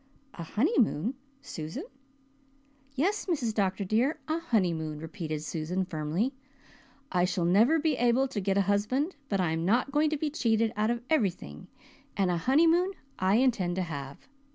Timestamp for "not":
9.63-9.91